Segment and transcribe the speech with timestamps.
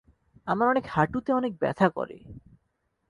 [0.47, 2.17] আমার অনেক হাঁটুতে অনেক ব্যথা করে।